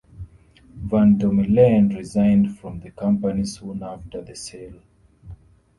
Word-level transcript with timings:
Van 0.81 1.15
Domelen 1.19 1.95
resigned 1.95 2.57
from 2.57 2.79
the 2.79 2.89
company 2.89 3.45
soon 3.45 3.83
after 3.83 4.19
the 4.23 4.35
sale. 4.35 4.79